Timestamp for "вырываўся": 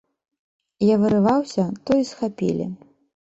1.03-1.63